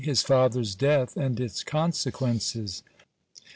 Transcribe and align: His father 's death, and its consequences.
His 0.03 0.23
father 0.23 0.63
's 0.63 0.73
death, 0.73 1.15
and 1.15 1.39
its 1.39 1.63
consequences. 1.63 2.81